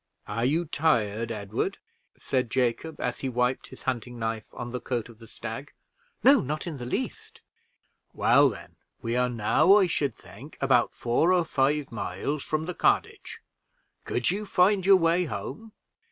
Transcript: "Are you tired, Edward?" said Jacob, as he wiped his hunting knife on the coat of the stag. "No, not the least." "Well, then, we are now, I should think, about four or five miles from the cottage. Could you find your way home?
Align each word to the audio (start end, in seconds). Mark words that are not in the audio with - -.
"Are 0.27 0.45
you 0.45 0.65
tired, 0.65 1.31
Edward?" 1.31 1.77
said 2.17 2.49
Jacob, 2.49 2.99
as 2.99 3.19
he 3.19 3.29
wiped 3.29 3.67
his 3.67 3.83
hunting 3.83 4.17
knife 4.17 4.47
on 4.51 4.71
the 4.71 4.79
coat 4.81 5.09
of 5.09 5.19
the 5.19 5.27
stag. 5.27 5.73
"No, 6.23 6.39
not 6.41 6.61
the 6.63 6.87
least." 6.87 7.41
"Well, 8.15 8.49
then, 8.49 8.77
we 9.03 9.15
are 9.15 9.29
now, 9.29 9.75
I 9.77 9.85
should 9.85 10.15
think, 10.15 10.57
about 10.59 10.95
four 10.95 11.31
or 11.31 11.45
five 11.45 11.91
miles 11.91 12.41
from 12.41 12.65
the 12.65 12.73
cottage. 12.73 13.41
Could 14.03 14.31
you 14.31 14.47
find 14.47 14.87
your 14.87 14.97
way 14.97 15.25
home? 15.25 15.71